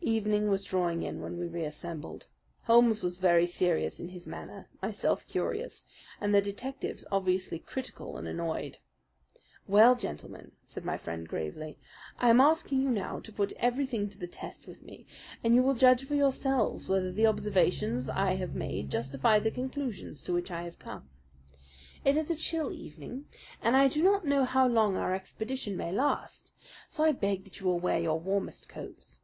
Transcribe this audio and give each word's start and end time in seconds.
Evening 0.00 0.48
was 0.48 0.64
drawing 0.64 1.02
in 1.02 1.20
when 1.20 1.36
we 1.36 1.46
reassembled. 1.46 2.24
Holmes 2.62 3.02
was 3.02 3.18
very 3.18 3.46
serious 3.46 4.00
in 4.00 4.08
his 4.08 4.26
manner, 4.26 4.70
myself 4.80 5.28
curious, 5.28 5.84
and 6.22 6.34
the 6.34 6.40
detectives 6.40 7.04
obviously 7.12 7.58
critical 7.58 8.16
and 8.16 8.26
annoyed. 8.26 8.78
"Well, 9.66 9.94
gentlemen," 9.94 10.52
said 10.64 10.86
my 10.86 10.96
friend 10.96 11.28
gravely, 11.28 11.76
"I 12.18 12.30
am 12.30 12.40
asking 12.40 12.80
you 12.80 12.88
now 12.88 13.20
to 13.20 13.30
put 13.30 13.52
everything 13.58 14.08
to 14.08 14.16
the 14.18 14.26
test 14.26 14.66
with 14.66 14.82
me, 14.82 15.04
and 15.44 15.54
you 15.54 15.62
will 15.62 15.74
judge 15.74 16.02
for 16.06 16.14
yourselves 16.14 16.88
whether 16.88 17.12
the 17.12 17.26
observations 17.26 18.08
I 18.08 18.36
have 18.36 18.54
made 18.54 18.90
justify 18.90 19.38
the 19.38 19.50
conclusions 19.50 20.22
to 20.22 20.32
which 20.32 20.50
I 20.50 20.62
have 20.62 20.78
come. 20.78 21.10
It 22.06 22.16
is 22.16 22.30
a 22.30 22.36
chill 22.36 22.72
evening, 22.72 23.26
and 23.60 23.76
I 23.76 23.88
do 23.88 24.02
not 24.02 24.24
know 24.24 24.44
how 24.46 24.66
long 24.66 24.96
our 24.96 25.14
expedition 25.14 25.76
may 25.76 25.92
last; 25.92 26.52
so 26.88 27.04
I 27.04 27.12
beg 27.12 27.44
that 27.44 27.60
you 27.60 27.66
will 27.66 27.78
wear 27.78 28.00
your 28.00 28.18
warmest 28.18 28.66
coats. 28.70 29.20